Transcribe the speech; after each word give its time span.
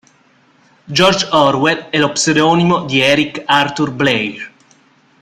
George 0.97 1.27
Orwell 1.31 1.89
è 1.91 1.99
lo 1.99 2.11
pseudonimo 2.11 2.85
di 2.85 3.01
Eric 3.01 3.43
Arthur 3.45 3.91
Blair. 3.91 4.53